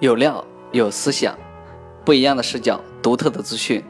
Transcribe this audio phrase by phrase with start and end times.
[0.00, 1.38] 有料，有思想，
[2.04, 3.82] 不一样的视角，独特的资讯。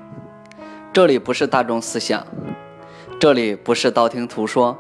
[0.93, 2.27] 这里不是大众思想，
[3.19, 4.77] 这里不是道听途说，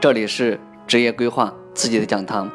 [0.00, 2.48] 这里是职业规划自己的讲堂。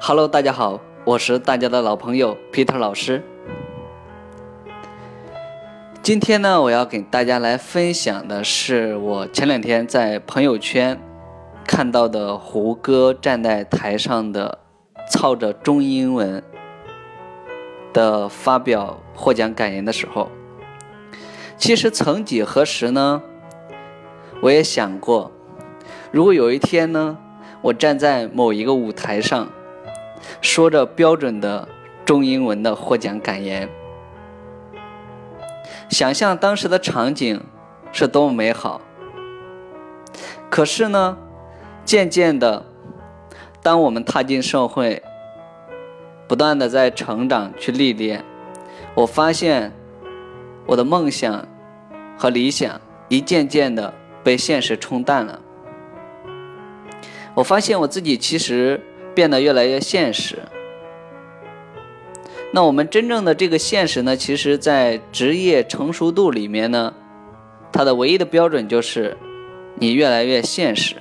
[0.00, 3.22] Hello，大家好，我是大家的老朋友 Peter 老师。
[6.02, 11.00] 今天呢，我要给大家来分享的是我前两天在朋友圈
[11.64, 14.58] 看到的胡歌站在台上的，
[15.08, 16.42] 操着中英文。
[17.92, 20.30] 的发表获奖感言的时候，
[21.56, 23.22] 其实曾几何时呢，
[24.40, 25.30] 我也想过，
[26.10, 27.18] 如果有一天呢，
[27.60, 29.48] 我站在某一个舞台上，
[30.40, 31.68] 说着标准的
[32.04, 33.68] 中英文的获奖感言，
[35.88, 37.40] 想象当时的场景
[37.92, 38.80] 是多么美好。
[40.50, 41.16] 可是呢，
[41.84, 42.64] 渐渐的，
[43.62, 45.02] 当我们踏进社会，
[46.28, 48.24] 不断的在成长去历练，
[48.94, 49.70] 我发现
[50.66, 51.46] 我的梦想
[52.16, 53.92] 和理想一渐渐的
[54.24, 55.40] 被现实冲淡了。
[57.34, 58.80] 我发现我自己其实
[59.14, 60.38] 变得越来越现实。
[62.50, 66.94] 那我们真正的这个现实呢，其实在职业成熟度里面呢，
[67.72, 69.16] 它的唯一的标准就是
[69.76, 70.96] 你越来越现实。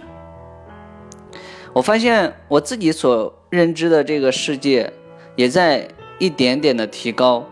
[1.73, 4.91] 我发现我自己所认知的这个世界。
[5.41, 5.87] 也在
[6.19, 7.47] 一点点的提高，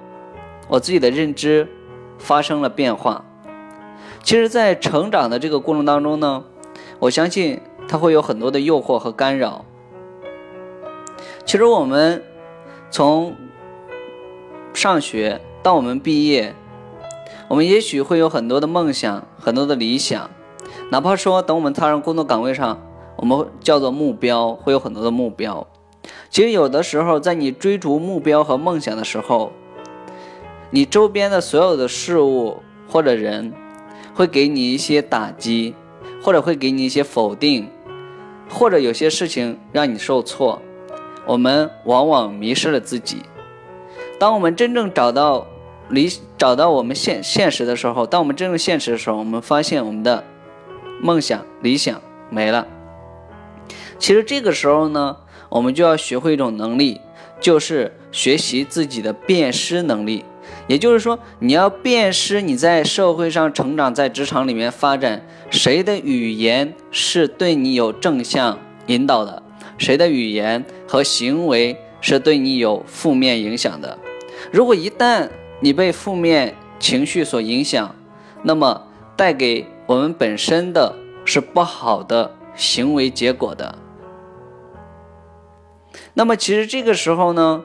[0.67, 1.67] 我自己的认知
[2.19, 3.25] 发生了变化。
[4.21, 6.43] 其实，在成长的这个过程当中呢，
[6.99, 9.65] 我相信它会有很多的诱惑和干扰。
[11.45, 12.23] 其实，我们
[12.91, 13.33] 从
[14.75, 16.53] 上学到我们毕业，
[17.47, 20.29] 我们也许会有很多的梦想、很多的理想，
[20.91, 22.79] 哪怕说等我们踏上工作岗位上，
[23.15, 25.65] 我们叫做目标，会有很多的目标。
[26.29, 29.51] 其实有的时候，在你追逐目标和梦想的时候，
[30.69, 33.51] 你周边的所有的事物或者人，
[34.13, 35.73] 会给你一些打击，
[36.21, 37.67] 或者会给你一些否定，
[38.47, 40.61] 或者有些事情让你受挫。
[41.25, 43.23] 我们往往迷失了自己。
[44.19, 45.47] 当我们真正找到
[45.89, 46.07] 理，
[46.37, 50.23] 找到我们现现实的时候，当我们真正现实的时候，我们发现我们的
[51.01, 52.67] 梦想、理想没了。
[53.97, 55.17] 其实这个时候呢。
[55.49, 57.01] 我们就要学会一种能力，
[57.41, 60.23] 就是学习自己的辨识能力。
[60.67, 68.57] 也就是说，你要辨识你在社会上成长，在职场里面发展，谁的语言是对你有正向
[68.87, 69.41] 引导的，
[69.77, 73.97] 谁的语言和行为是对你有负面影响的。
[74.51, 75.27] 如果一旦
[75.59, 77.95] 你被负面情绪所影响，
[78.43, 78.83] 那么
[79.15, 80.95] 带给我们本身的
[81.25, 83.75] 是不好的行为结果的。
[86.13, 87.63] 那么其实这个时候呢，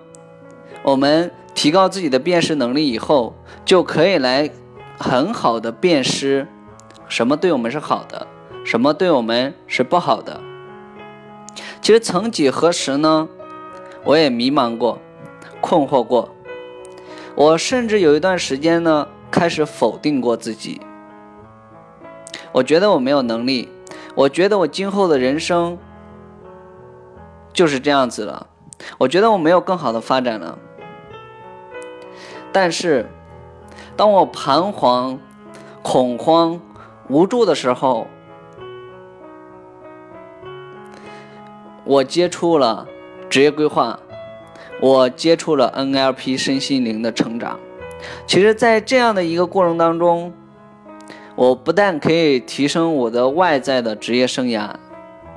[0.82, 3.34] 我们提高自己的辨识能力以后，
[3.64, 4.50] 就可以来
[4.98, 6.46] 很好的辨识
[7.08, 8.26] 什么对我们是好的，
[8.64, 10.40] 什么对我们是不好的。
[11.80, 13.28] 其实曾几何时呢，
[14.04, 14.98] 我也迷茫过，
[15.60, 16.28] 困惑过，
[17.34, 20.80] 我甚至有一段时间呢，开始否定过自己。
[22.52, 23.68] 我觉得我没有能力，
[24.14, 25.76] 我觉得我今后的人生。
[27.54, 28.48] 就是这样子了，
[28.98, 30.58] 我觉得我没有更好的发展了。
[32.52, 33.08] 但是，
[33.96, 35.18] 当我彷徨、
[35.82, 36.60] 恐慌、
[37.08, 38.08] 无助的时候，
[41.84, 42.86] 我接触了
[43.30, 43.98] 职业规划，
[44.80, 47.58] 我接触了 NLP 身心灵的成长。
[48.26, 50.32] 其实，在这样的一个过程当中，
[51.36, 54.70] 我不但可以提升我的外在的职业生涯，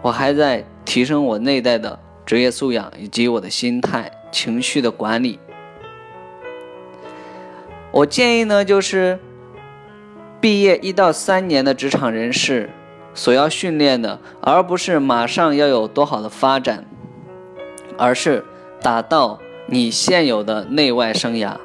[0.02, 2.00] 我还在提升我内在的。
[2.28, 5.40] 职业素养以及我的心态、情绪的管理，
[7.90, 9.18] 我建议呢，就是
[10.42, 12.70] 毕业一到三年的职场人士
[13.14, 16.86] 所要训练的，而不是马上要有多好的发展，
[17.98, 18.44] 而是
[18.82, 21.56] 打造你现有的内外生涯，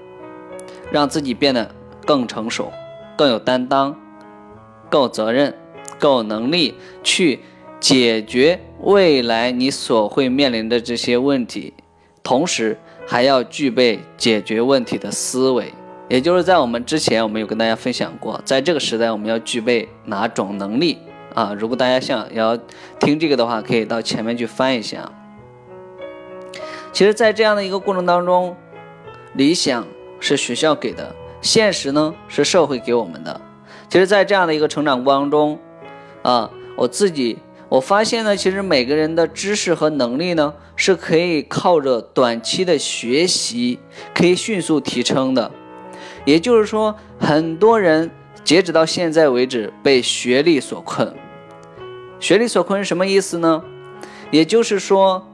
[0.93, 1.75] 让自己变得
[2.07, 2.73] 更成熟、
[3.17, 3.97] 更有担当、
[4.89, 5.59] 更有责任、
[5.99, 7.41] 更有能力去。
[7.83, 11.75] 解决未来你所会面临的这些问题，
[12.23, 15.75] 同时还要具备解决问题的思维。
[16.09, 20.97] 也就是在我们之前，我们有跟大家分享过，在这个时代我们要具备哪种能力
[21.35, 21.53] 啊？
[21.59, 22.57] 如果大家想要
[23.01, 25.11] 听这个的话，可以到前面去翻一下。
[26.93, 28.55] 其实，在这样的一个过程当中，
[29.33, 29.85] 理想
[30.21, 33.41] 是学校给的，现实呢是社会给我们的。
[33.89, 35.59] 其实，在这样的一个成长过程中，
[36.23, 37.37] 啊，我自己。
[37.73, 43.79] 我发现呢，其实每个人的知识和能力呢，是可以靠着短期的学习，
[44.15, 45.51] 可以迅速提升的。
[46.27, 48.11] 也就是说，很多人
[48.45, 51.15] 截止到现在为止被学历所困。
[52.21, 53.65] 学历所困是什么意思呢？
[54.31, 55.27] 也就是说，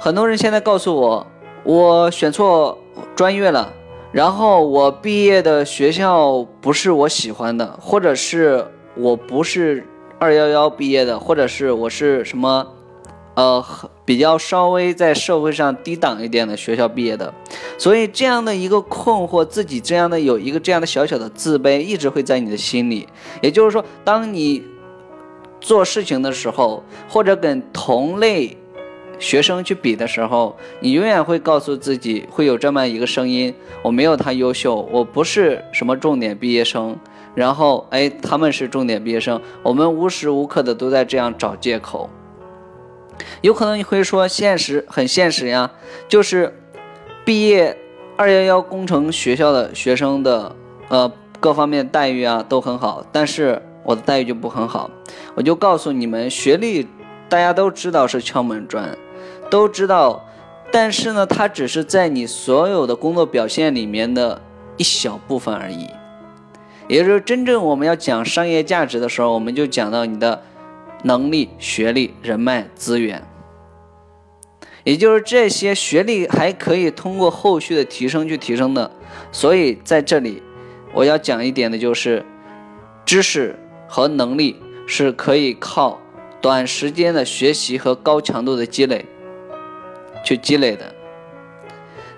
[0.00, 1.26] 很多人现在告诉我，
[1.62, 2.76] 我选错
[3.14, 3.72] 专业了，
[4.10, 8.66] 然后我毕业的学校不是我喜欢的，或者是
[8.96, 9.86] 我不是
[10.24, 12.66] 二幺幺毕业的，或者是我是什么，
[13.34, 13.62] 呃，
[14.06, 17.34] 比较稍微在社会上低档一点的学校毕业的，
[17.76, 23.06] 所以这样的一个困惑，自己这样的有一个这样的小小的自卑，一直会在你的心里。
[23.42, 24.62] 也就是说，当你
[25.60, 28.56] 做事情的时候，或者跟同类。
[29.20, 36.98] 学生去比的时候，你永远会告诉自己会有这么一个声音：我没有他优秀，我不是什么重点毕业生。
[37.34, 42.08] 然后，哎，他们是重点毕业生，我们无时无刻的都在这样找借口。
[43.42, 45.70] 有可能你会说，现实很现实呀，
[46.08, 46.56] 就是
[47.24, 47.76] 毕业
[48.16, 50.54] 二幺幺工程学校的学生的
[50.88, 54.90] 呃各方面待遇啊都很好，但是我的待遇就不很好。
[55.34, 56.86] 我就告诉你们，学历
[57.28, 58.96] 大家都知道是敲门砖。
[59.50, 60.24] 都知道，
[60.72, 64.40] 但是呢，它只是在你所有的工作表现里面的
[64.76, 65.88] 一小部分而已。
[66.88, 70.42] 也就是真正我们要讲商业价值的时候，我们就讲到你的
[71.04, 73.22] 能力、学历、人脉、资源。
[74.84, 78.90] 也就是这些学历还可以通过后续的提升去提升的。
[79.32, 80.42] 所以在这里，
[80.92, 82.24] 我要讲一点的就是，
[83.06, 83.58] 知识
[83.88, 85.98] 和能力是可以靠
[86.40, 89.06] 短时间的学习和高强度的积累。
[90.22, 90.94] 去积累的。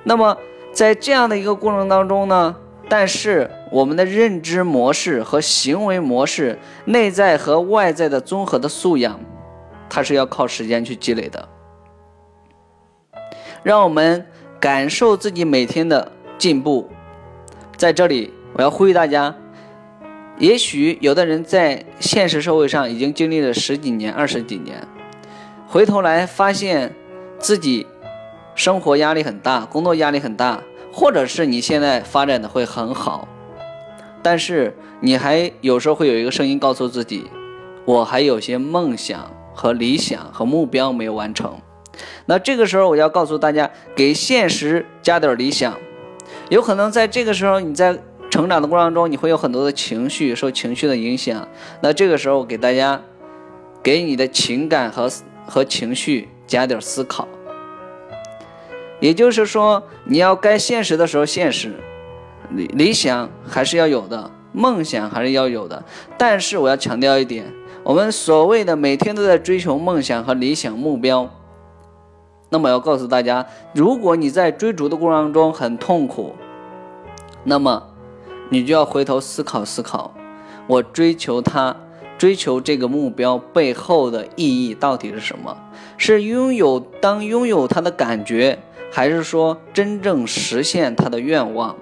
[0.04, 0.36] 那么，
[0.72, 2.54] 在这样的一个过程当中呢，
[2.88, 9.18] 但是我们的认知模式和行为模式，内在和外在的综合的素养，
[9.88, 11.48] 它是要靠时间去积累的。
[13.62, 14.24] 让我们
[14.60, 16.88] 感受自己每天的进步。
[17.76, 19.34] 在这里，我要呼吁大家，
[20.38, 24.86] 也许有的人在现实社会上已经经历了十几年、二十几年，
[25.66, 26.94] 回头来发现
[27.38, 27.86] 自己。
[28.54, 30.62] 生活压力很大，工作压力很大，
[30.96, 33.28] 或者是你现在发展的会很好，
[34.22, 37.26] 但是你还有时候会有一个声音告诉自己，
[37.84, 41.60] 我还有些梦想和理想和目标没有完成。
[42.25, 45.76] 那这个时候我要告诉大家，给现实加点理想。
[46.48, 47.99] 有可能在这个时候你在
[48.31, 51.46] 成长的过程中，你会有很多的情绪，受情绪的影响。
[51.82, 53.02] 那这个时候我给大家，
[53.82, 55.12] 给你的情感和
[55.46, 57.28] 和情绪加点思考。
[59.06, 61.72] 也就是说，你要该现实的时候现实，
[62.50, 65.80] 理理想还是要有的，梦想还是要有的。
[66.18, 67.44] 但是我要强调一点，
[67.84, 71.30] 我们所谓的每天都在追求梦想和理想目标，
[72.48, 76.34] 那么要告诉大家，如果你在追逐的过程中很痛苦，
[77.44, 77.80] 那么
[78.48, 80.12] 你就要回头思考思考，
[80.66, 81.76] 我追求它，
[82.18, 85.56] 追求这个目标背后的意义到底是什么？
[85.96, 88.58] 是拥有当拥有它的感觉。
[88.90, 91.76] 还是说真正实现他的愿望，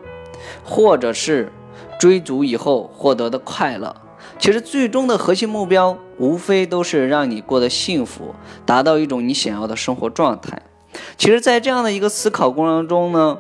[0.64, 1.52] 或者是
[1.98, 3.94] 追逐以后获得的快乐。
[4.38, 8.34] 其实最终的核心目标，无非都是让你过得幸福，
[8.66, 10.62] 达到一种你想要的生活状态。
[11.16, 13.38] 其实，在这样的一个思考过程中呢，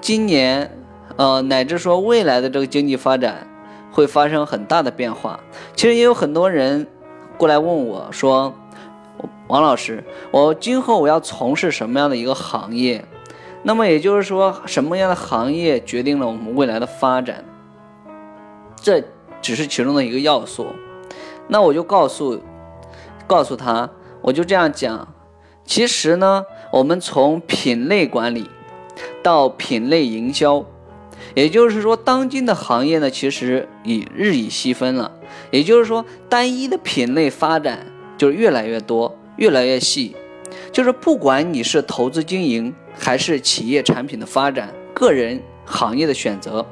[0.00, 0.76] 今年，
[1.16, 3.46] 呃，乃至说未来的这个经济发展
[3.92, 5.38] 会发生很大的变化。
[5.76, 6.88] 其实也有很多人
[7.36, 8.54] 过来问我说。
[9.48, 13.04] 王老师，我今后我要从事什么样的一个行业？
[13.62, 17.44] 那么也就是说，什么样的行业决定了我们未来的发展？
[18.76, 19.04] 这
[19.40, 20.66] 只是其中的一个要素。
[21.48, 22.40] 那我就告诉
[23.26, 25.06] 告诉他，我就这样讲。
[25.64, 28.50] 其实呢，我们从品类管理
[29.22, 30.64] 到品类营销，
[31.34, 35.12] 也就是说，当今的行业呢，其实已日益细分了。
[35.52, 37.86] 也就是说，单一的品类发展
[38.22, 39.18] 就是越来越多。
[39.36, 40.14] 越来越细，
[40.70, 46.66] 就是不管你是投资经营，还是企业产品的发展，个人行业的选择，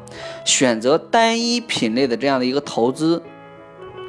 [0.45, 3.23] 选择单一品类的这样的一个投资，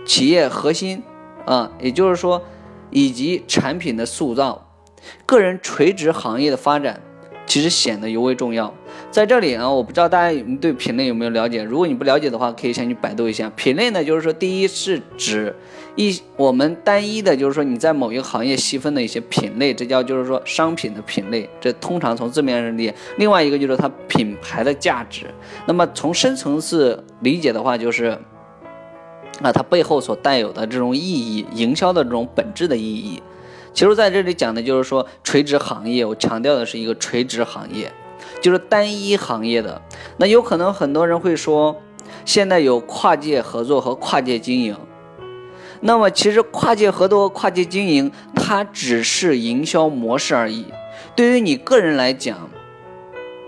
[0.06, 1.02] 企业核心
[1.46, 2.44] 啊，也就是说，
[2.90, 4.68] 以及产品的塑造，
[5.26, 7.02] 个人垂直行业的发展，
[7.48, 8.72] 其实显得尤为重要。
[9.12, 11.62] 在这里啊，我不知道大家对品类有没有了解？
[11.62, 13.52] 如果你不了解的话，可以先去百度一下。
[13.58, 15.54] 品类呢，就是说，第一是指
[15.98, 21.50] 一我们单一的，就是说你在某一个行业细分的一些品类，这叫就是说商品的品类。
[21.60, 22.96] 这通常从字面上理解。
[23.18, 25.26] 另外一个就是它品牌的价值。
[25.66, 28.18] 那么从深层次理解的话，就是
[29.42, 33.22] 啊，它背后所带有的这种意义，营销的这种本质的意义。
[33.74, 37.92] 其实在这里讲的就是说，垂直行业，我强调的是一个垂直行业，
[38.42, 39.82] 就是单一行业的。
[40.18, 41.80] 那有可能很多人会说，
[42.26, 44.76] 现在有跨界合作和跨界经营。
[45.80, 50.66] 那么其实跨界合作和、跨界经营，它只是营销模式而已。
[51.16, 52.50] 对于你个人来讲，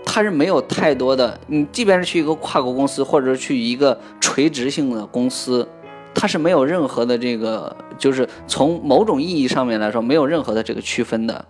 [0.04, 1.38] 它是没有太多的。
[1.46, 5.68] 你即便是去一个跨国公司，或者去一个垂直性的公司，
[6.12, 11.44] 它是没有任何的这个，就是从某种意义上面来说，没有任何的这个区分的。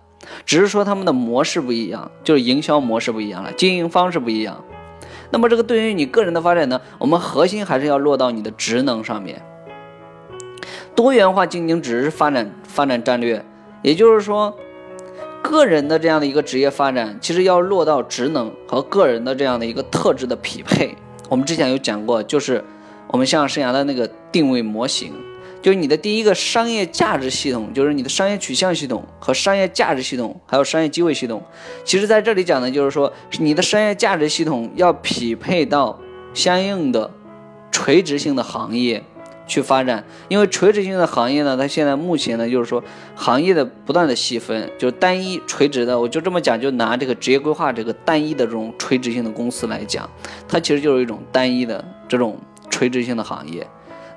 [0.45, 4.63] 只是说他们的模式不一样，就是营销模式不一样了，经营方式不一样。
[5.31, 9.41] 那么这个对于你个人的发展呢，我们核心还是要落到你的职能上面。
[10.95, 13.43] 多元化经营只是发展发展战略，
[13.81, 14.55] 也就是说，
[15.41, 20.95] 个人的这样的一个职业发展，其实要落到职能和个人的这样的一个特质的匹配。
[21.27, 22.63] 我们之前有讲过，就是
[23.07, 25.11] 我们像生涯的那个定位模型，
[25.65, 31.41] 就是你的第一个商业价值系统，就是你的商业取向系统和商业价值系统，还有商业机会系统。
[31.83, 35.99] 其实在这里讲的就是说，你的商业价值系统要匹配到
[36.35, 37.09] 相应的
[37.71, 39.01] 垂直性的行业。
[39.47, 42.83] 去发展，因为垂直性的行业呢，它现在目前呢，就是说
[43.15, 50.07] 行业的不断的细分，就是单一垂直的，我就这么讲，就拿这个职业规划这个单一的这种垂直性的公司来讲，
[50.47, 53.67] 它其实就是一种单一的这种垂直性的行业。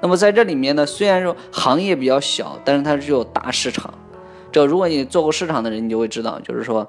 [0.01, 3.93] 那么在这里面呢，虽然说行业比较小，但是它是有大市场。
[4.51, 6.89] 这如果你做过市场的人，你就会知道，就是说，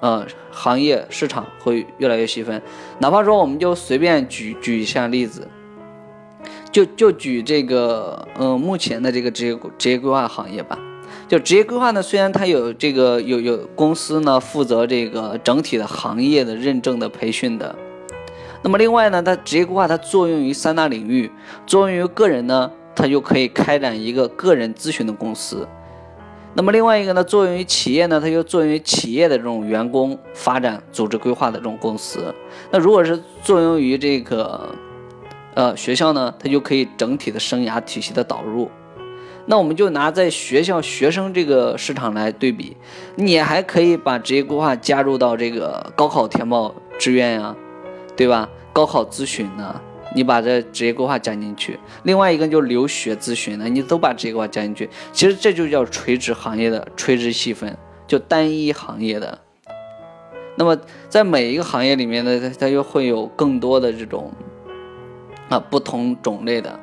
[0.00, 2.60] 呃，行业市场会越来越细分。
[2.98, 5.48] 哪怕说我们就随便举举一下例子。
[6.70, 10.78] 就就举这个，嗯，目前的这个职业职业规划行业吧。
[11.26, 17.74] 就职业规划呢，虽然它有这个有有公司呢负责这个整体的行业的认证的培训的，
[18.62, 21.30] 那么另外呢，它职业规划它作用于三大领域，
[21.66, 25.66] 作用于个人呢，它就可以开展一个个人咨询的公司。
[26.54, 32.34] 那么另外一个呢，作用于企业呢，它就作用于企业的这种员工发展组织规划的这种公司。
[32.70, 34.74] 那如果是作用于这个。
[35.52, 38.70] 呃，学校呢，它就可以整体的生涯体系的导入。
[39.46, 42.76] 那我们就拿在学校学生这个市场来对比，
[43.16, 47.54] 你还可以把职业规划加入到这个高考填报志愿呀，
[48.20, 48.46] 对吧？
[48.70, 49.80] 高考咨询呢，
[50.14, 51.80] 你把这职业规划加进去。
[52.02, 54.90] 另外一个就是留学咨询呢，你都把职业规划加进去。
[55.10, 57.74] 其实这就叫垂直行业的垂直细分，
[58.06, 59.38] 就单一行业的。
[60.56, 60.76] 那么
[61.08, 64.30] 在每一个行业里面呢，它它又会有更多的这种。
[65.48, 66.78] 啊，不同种类的，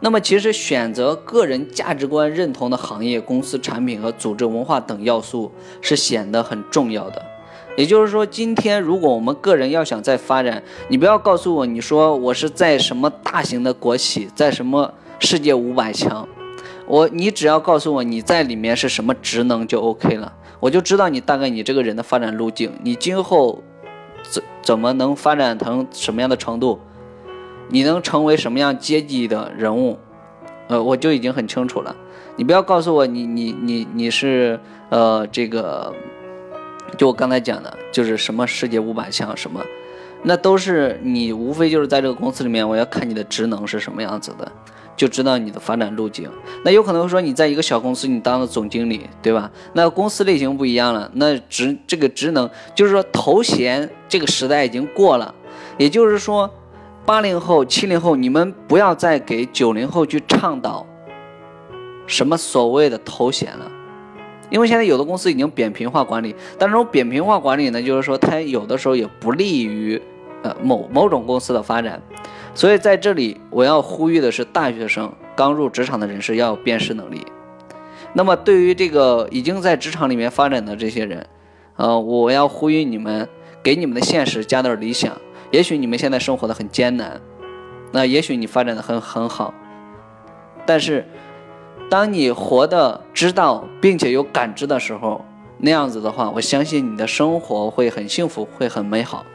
[0.00, 5.52] 那么其实选择个人价值观认同的行业、公司、产品和组织文化等要素
[5.82, 7.22] 是显得很重要的。
[7.76, 16.28] 也就是说，今天如果我们个人要想再发展，你不要告诉我，你说我是在什么大型的国企，在什么世界五百强，
[16.86, 23.62] 我你只要告诉我你在里面是什么职能就 OK 了，我就知道你大概你这个人的发展路径，你今后
[24.22, 26.78] 怎怎么能发展成什么样的程度。
[27.68, 29.98] 你能成为什么样阶级的人物，
[30.68, 31.96] 呃，我就已经很清楚了。
[32.36, 34.60] 你不要告诉我你你你你是
[34.90, 35.94] 呃这个，
[36.96, 39.60] 就我刚才讲的，就是什么世界五百强什么，
[40.22, 44.50] 那都是你无非就是在这个公司里面，我要看你的职能是什么样子的，
[44.96, 46.30] 就知道你的发展路径。
[46.64, 49.50] 那有可能说你在一个小公司，你当了总经理，对吧？
[49.72, 55.34] 那公司类型不一样了，那职这个职能就是说头衔这个时代已经过了，
[55.78, 56.50] 也就是说。
[57.04, 60.86] 八零后、七零后，你们不要再给九零后去倡导
[62.06, 63.68] 什么所谓的头衔了，
[64.52, 70.00] 因为现在有的公司已经扁平化管理，但这种扁平化管理呢，就是说它有的时候也不利于
[70.42, 72.00] 呃某某种公司的发展，
[72.54, 77.26] 所以在这里我要呼吁的是，大学生刚入职场的人士要有辨识能力。
[78.12, 81.26] 那么对于这个已经在职场里面发展的这些人，
[81.76, 83.26] 呃，我要呼吁你们
[83.62, 85.16] 给你们的现实加点理想。
[85.50, 87.18] 也许你们现在生活的很艰难，
[87.90, 89.54] 那也许你发展的很很好，
[90.66, 91.06] 但是
[91.92, 95.22] 当你活的知道并且有感知的时候，
[95.58, 99.26] 那样子的话，我相信你的生活会很幸福，会很美好。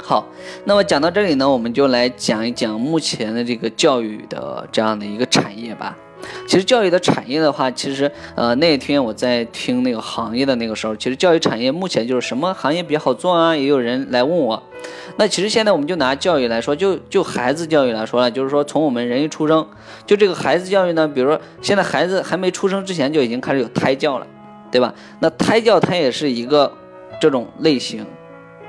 [0.00, 0.24] 好，
[0.64, 5.96] 那么讲到这里呢，我们就来讲一讲目前的这个教育的这样的一个产业吧。
[6.46, 13.54] 其实教育的产业的话，其实呃那天我在听那个行业的那个时候，其实教育产业目前就是什么行业比较好做啊？
[13.54, 14.62] 也有人来问我。
[15.18, 19.66] 那其实现在我们就拿教育来说，就就孩子教育来说了，就是说从我们人一出生，
[20.06, 24.26] 就这个孩子教育呢，比如说现在孩子还没出生之前就已经开始有胎教了，
[24.70, 24.94] 对吧？
[25.20, 26.72] 那胎教它也是一个
[27.20, 28.04] 这种类型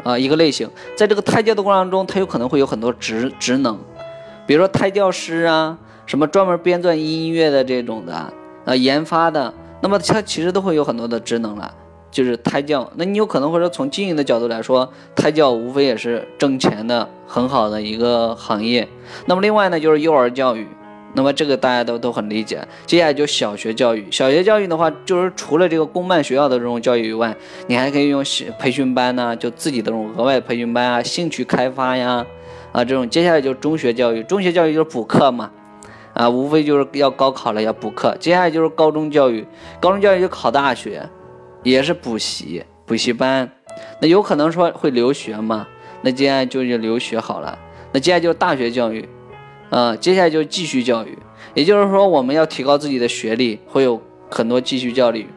[0.03, 3.77] 啊，一个类型，在这个胎教的过程中，它有可能会有很多职职能，
[4.45, 5.77] 比如说胎教师啊。
[6.07, 8.33] 什么专门编撰音乐的这种的，
[8.65, 11.71] 呃，研发的，那么它其实都会有很多的职能了。
[12.09, 18.87] 就是胎教，那你有可能或者从经营的角度来说，胎教无非也是挣钱的很好的一个行业。
[19.25, 20.65] 那么另外呢，就是幼儿教育，
[21.13, 22.65] 那么这个大家都都很理解。
[22.85, 27.35] 接下来就小学教育，小学教育的话，就是除了这个公办学校的这种教育以外，
[27.67, 28.23] 你还可以用
[28.57, 32.25] 培训班呢，就自己的这种额外培训班啊，兴趣开发呀，
[32.71, 33.07] 啊这种。
[33.07, 35.51] 接下来就中学教育，中学教育就是补课嘛，
[36.17, 38.17] 啊无非就是要高考了要补课。
[38.19, 39.45] 接下来就是高中教育，
[39.79, 41.09] 高中教育就考大学。
[41.63, 43.51] 也是补习补习班，
[43.99, 45.67] 那有可能说会留学嘛？
[46.01, 47.59] 那接下来就是留学好了。
[47.91, 49.09] 那接下来就是大学教育，
[49.69, 51.17] 啊，接下来就是继续教育。
[51.55, 55.27] 也就是说，我们要提高自己的学历，会有很多继续教育。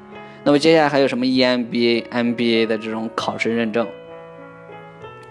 [0.44, 3.88] 那么接下来还有什么 EMBA、MBA 的这种考试认证？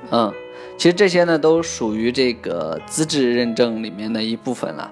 [0.09, 0.33] 嗯，
[0.75, 4.91] 其实这些呢都属于这个资质认证里面的一部分了。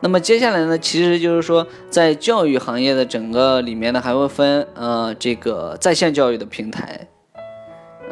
[0.00, 7.08] 那么接下来呢，其实就是说，在教育行业的整个里面呢，还会分呃这个在线教育的平台，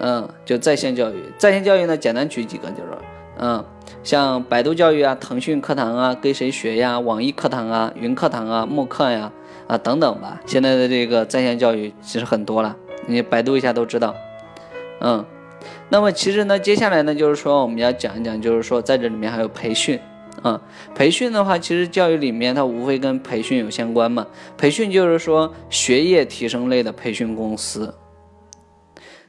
[0.00, 1.22] 嗯，就在线教育。
[1.38, 2.90] 在线教育呢，简单举几个，就是
[3.38, 3.64] 嗯，
[4.02, 9.30] 像百度教育啊、腾讯课堂啊、跟谁学呀、网易课堂啊、云课堂啊、慕课呀
[9.68, 10.40] 啊等等吧。
[10.44, 12.74] 现在的这个在线教育其实很多了，
[13.06, 14.12] 你百度一下都知道。
[15.00, 15.24] 嗯，
[15.88, 20.00] 那么其实呢，接下来呢，就是说我们要讲一讲，就是说在这里面还有培训。
[20.46, 20.60] 嗯，
[20.94, 24.24] 培训的话，其实教育里面它无非跟培训有相关嘛。
[24.56, 27.92] 培训就是说学业提升类的培训公司。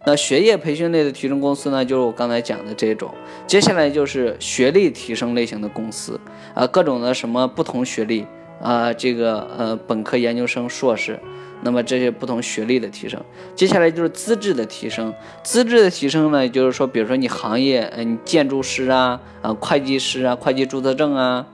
[0.06, 3.12] 那学业培训类的提升公司呢，就是我刚才讲的这种。
[3.48, 6.20] 接下来就是学历提升类型的公司
[6.54, 8.24] 啊，各种的什么不同学历
[8.62, 11.20] 啊，这个呃本科、研究生、硕士。
[11.62, 13.20] 那么这些不同学历的提升，
[13.56, 15.14] 接下来就是资质的提升。
[15.44, 21.46] 资质的提升呢，就是说，比如说你行业，嗯，建筑师啊，啊，会计师啊，会计注册证啊，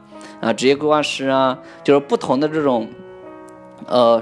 [0.42, 2.90] 啊，职业规划师啊，就是不同的这种，
[3.88, 4.22] 呃，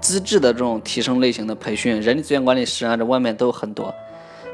[0.00, 2.00] 资质的这种提升类型的培训。
[2.00, 3.92] 人力资源管理师啊，这外面都有很多。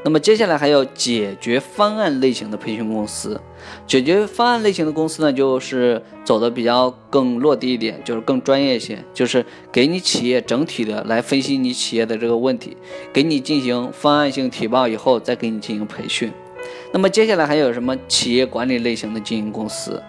[0.05, 3.39] 那么接下来还有解决方案类型的培训公司，
[3.87, 12.75] 解决方案类型的公司呢，就是走的比较更落地一点，就是更专业一些，就是给你企业整体的来分析你企业的这个问题，
[13.13, 16.29] 给你进行方案性提报以后，再给你进行培训。
[16.91, 20.03] 那么接下来还有什么企业管理类型的经营公司？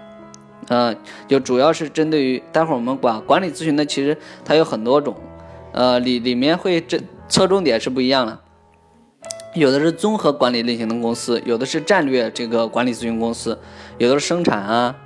[0.68, 0.92] 呃，
[1.28, 5.14] 就主要是针对于待会儿我们管管理咨询的，其实它有很多种，
[5.72, 8.40] 呃，里里面会这侧重点是不一样的。
[9.54, 13.56] 有的是综合管理类型的公司，有的是战略这个管理咨询公司，
[13.98, 14.96] 有的是生产啊，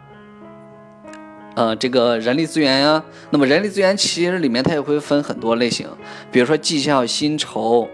[1.54, 3.04] 呃，这个人力资源呀。
[3.28, 5.87] 那么人力资源其实里面它也会分很多类型，
[6.32, 7.87] 比如说绩效薪酬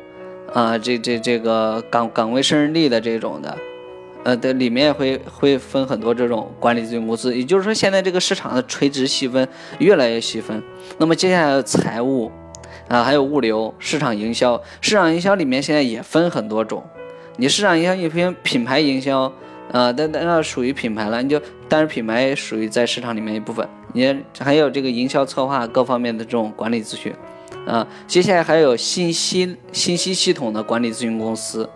[0.52, 3.58] 啊，这这这个岗岗位胜任力的这种的，
[4.22, 7.36] 呃的里面也会会分很多这种管理咨询公司。
[7.36, 9.48] 也就是说，现在这个市场的垂直细分
[9.80, 10.62] 越来越细分。
[10.98, 12.30] 那么接下来财务。
[12.88, 16.84] 啊，还有物流、市场营销，市场营销里面现在也分很多种。
[17.36, 19.22] 你市场营销一篇品牌营销，
[19.72, 23.66] 啊，那那那属于品牌了，你就但是品牌属于在市场里面一部分。
[23.92, 27.12] 你还有这个营销策划各方面的这种管理咨询，
[27.66, 31.68] 啊，接下来还有信息信息系统的管理咨询公司，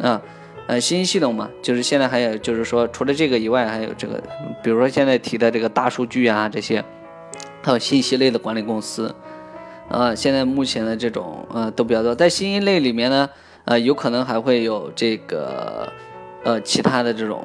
[0.00, 0.22] 啊，
[0.66, 4.22] 呃，信息系统嘛，就是现在还有就是说除了这个以外，还有这个，
[4.62, 6.84] 比如说现在提的这个大数据啊这些，
[7.62, 9.14] 还有信息类的管理公司。
[9.90, 13.28] 呃，现在目前的这种呃都比较多，在新一类里面呢，
[13.64, 15.90] 呃，有可能还会有这个
[16.44, 17.42] 呃其他的这种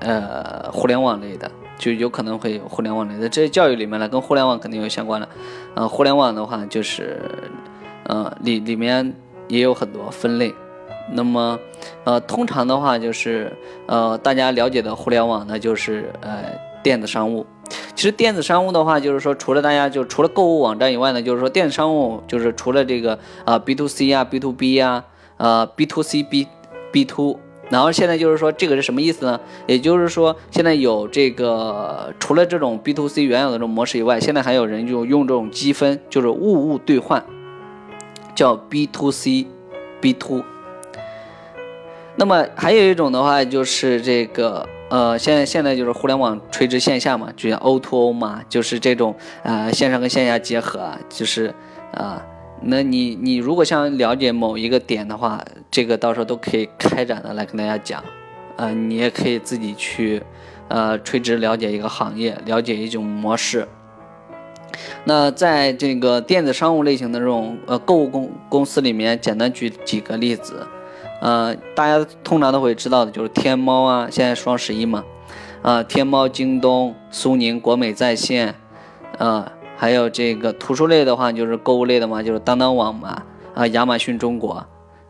[0.00, 3.28] 呃互联网类的，就有可能会有互联网类的。
[3.28, 5.28] 这些教育里面呢，跟互联网肯定有相关的。
[5.74, 7.18] 呃，互联网的话就是
[8.04, 9.14] 呃里里面
[9.48, 10.54] 也有很多分类。
[11.12, 11.58] 那么
[12.04, 13.52] 呃通常的话就是
[13.86, 16.44] 呃大家了解的互联网呢就是呃
[16.82, 17.46] 电子商务。
[17.94, 25.02] 其实电子商务的话，就是说除了大家就除了购物网站以外呢，就是说电子商务就是除了这个啊 B to C 啊 B to B 呀
[25.38, 26.46] 啊 B to C B
[26.92, 27.38] B to，
[27.70, 29.40] 然后现在就是说这个是什么意思呢？
[29.66, 37.24] 也就是说现在有这个除了这种 B to C 原有的这种模式以外，现在还有人就用这种积分，就是物物兑换，
[38.34, 39.46] 叫 B to C
[40.00, 40.44] B to。
[42.16, 44.68] 那么还有一种的话就是这个。
[44.88, 51.52] 呃，现在现在就是互联网垂直线下嘛，就叫 O to O 嘛，就是这种呃线上跟线下结合，就是
[51.92, 52.24] 啊，
[52.62, 58.00] 那你你如果想了解某一个点的话，这个到时候都可以开展的来跟大家讲，
[58.56, 60.22] 啊，你也可以自己去
[60.68, 63.66] 呃垂直了解一个行业，了解一种模式。
[65.04, 70.64] 那在这个电子商务类型的这种呃购物公公司里面，简单举几个例子。
[71.20, 75.04] 呃，大家通常都会知道的，就是天猫啊，现在双十一嘛，
[75.62, 78.54] 啊，天猫、京东、苏宁、国美在线，
[79.18, 83.22] 啊，还有这个图书类的话，就是购物类的嘛，就是当当网嘛，
[83.54, 84.66] 啊，亚马逊中国，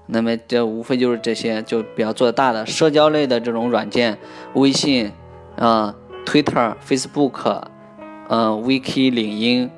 [0.07, 4.17] 那么这无非就是这些，就比较做的大的社交类的这种软件，
[4.55, 5.13] 微信，
[5.59, 7.63] 啊，Twitter、Facebook，
[8.29, 9.71] 嗯，Vk、领英，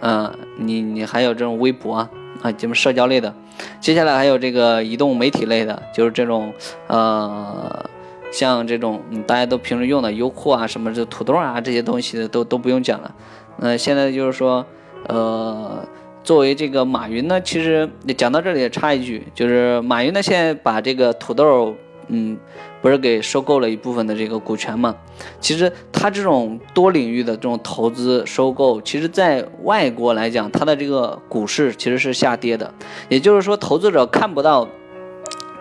[0.00, 2.08] 嗯，你你还有这种微博
[2.42, 3.32] 啊，什么社交类的。
[3.80, 6.52] 接下来还有这个移动媒体类的，就是这种，
[6.88, 7.84] 呃，
[8.32, 13.14] 像这种大家都平时用的优酷啊，什么这土豆啊这些东西都都不用讲了。
[13.58, 14.64] 那现在就是说，
[15.08, 15.82] 呃，
[16.22, 21.74] 作为这个马云呢，其实讲到这里也插一句，就是马云呢现在把这个土豆，
[22.08, 22.38] 嗯。
[22.82, 24.94] 不是给收购了一部分的这个股权嘛？
[25.40, 32.72] 其实他这种多领域的这种投资收购，其实在外国来讲，它的这个股市其实是下跌的。
[33.08, 34.68] 也就是说，投资者看不到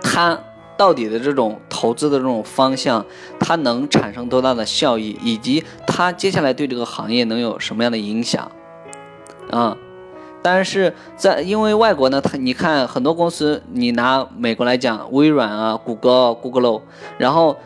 [0.03, 0.39] 他
[0.77, 3.03] 到底的这种投资的这种方向，
[3.39, 8.51] 它能产生多大的效益，以及它接下来对这个行业能有什么样的影响
[9.49, 9.75] 啊？
[10.45, 16.81] 但是在因为外国呢，它你看很多公司，你拿美国来讲，微软啊、谷歌、Google，
[17.17, 17.57] 然后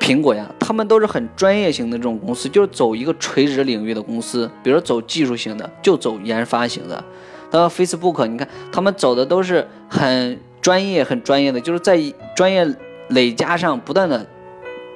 [0.00, 7.04] 苹果呀，他们都是很专业型的这种公司，就是走一个垂直领域的公司，比如走技术型的，就走研发型的。
[7.50, 12.00] 那 Facebook，你看他们走的都是很专业、很专业的，就是在
[12.34, 12.66] 专业
[13.08, 14.26] 累加上不断的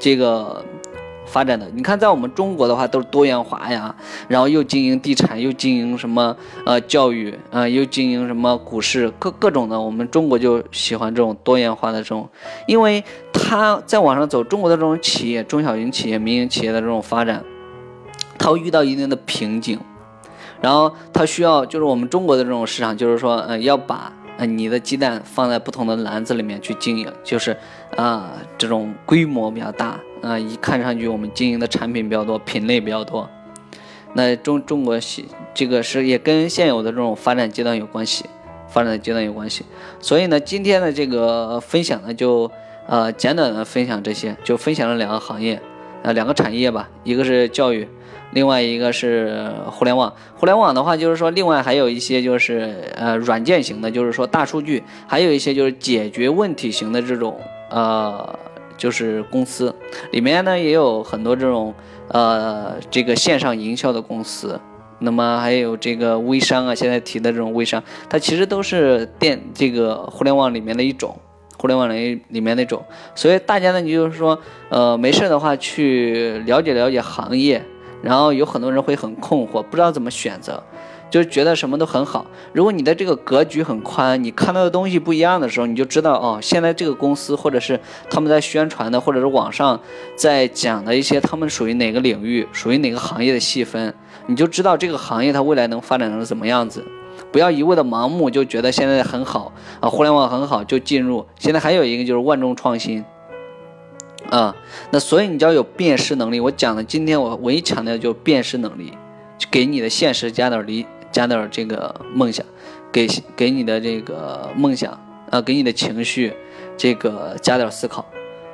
[0.01, 0.65] 这个。
[1.27, 3.95] 发展的，你看，在我们中国的话，都是多元化呀，
[4.29, 6.35] 然后又经营地产，又经营什么
[6.65, 9.79] 呃教育，啊，又经营什么股市，各各种的。
[9.79, 12.29] 我们中国就喜欢这种多元化的这种，
[12.67, 17.43] 因为它在往上走，中国的这种企业，中小型企业、民营企业的这种发展，
[18.39, 19.79] 它会遇到一定的瓶颈，
[20.61, 27.57] 然后它需要就是我们中国的这种市场，就是说，呃，要把呃你的鸡蛋放在不同的篮子里面去经营，就是
[27.97, 29.99] 啊，这种规模比较大。
[30.23, 33.29] 啊，一看上去我们经营的产品比较多，品类比较多，
[34.15, 35.25] 那中中国现
[35.55, 38.25] 这个是也跟现有的这种发展阶段有关系，
[38.69, 39.65] 发展的阶段有关系。
[40.01, 42.51] 所以呢，今天的这个分享呢，就
[42.87, 45.61] 呃简短的分享这些，就分享了两个行业，
[46.03, 47.87] 呃两个产业吧，一个是教育，
[48.33, 50.13] 另外一个是互联网。
[50.35, 57.39] 互联网的话，就是说另外还有一些就是呃软件型的，就是说大数据，还有一些就是解决问题型的这种
[57.71, 58.39] 呃。
[58.77, 59.75] 就是公司
[60.13, 61.75] 里面呢也有很多这种
[62.09, 64.61] 呃这个线上营销的公司，
[64.99, 71.17] 那么还有这个微商啊，现在提的这种微商，它其实都是电这个互联网里面的一种，
[71.59, 72.85] 互联网里里面那种。
[73.15, 77.63] 所以大家呢，你就是说呃没事的话去了解了解行业，
[78.03, 80.63] 然后有很多人会很困惑，不知道怎么选择。
[81.09, 82.27] 就觉得什么都很好。
[82.53, 87.79] 如果你的这个格局很宽，你看到的东西不一样的时候，你就知道哦，现在这个公司或者是
[88.11, 89.81] 他们在宣传的，或者是网上
[90.17, 93.95] 在讲的一些他们属于哪个领域、属于哪个行业的细分，
[94.27, 96.85] 你就知道这个行业它未来能发展成什么样子。
[97.33, 101.25] 不要一味的盲目就觉得现在很好啊，互联网很好就进入。
[101.39, 103.05] 现在还有一个就是万众创新
[104.31, 104.55] 啊，
[104.91, 106.41] 那所以你就要有辨识能力。
[106.41, 108.93] 我讲的今天我唯一强调的就是辨识能力，
[109.51, 110.85] 给你的现实加点理。
[111.13, 112.45] 加点这个梦想，
[112.93, 114.99] 给给你的这个梦想
[115.31, 116.33] 啊，给你的情绪，
[116.77, 118.05] 这个加点思考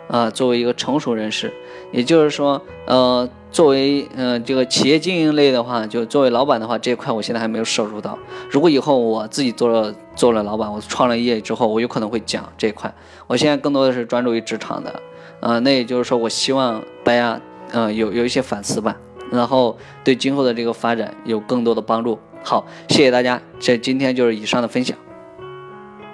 [0.08, 0.30] 啊。
[0.30, 1.52] 作为一个成熟人士，
[1.92, 8.18] 也就是说，呃，作为嗯这个企业经营类的话，就作为老板的话，这一块我现在还没有摄入到。
[8.50, 12.92] 如果以后我自己做了做了老板，我创了业之后，我有可能会讲这一块。
[13.26, 15.00] 我现在更多的是专注于职场的，
[15.40, 17.40] 啊，那也就是说，我希望大家
[17.72, 18.96] 嗯有有一些反思吧，
[19.30, 22.18] 然后对今后的这个发展有更多的帮助。
[22.42, 24.96] 好，谢谢大家，这今天就是以上的分享。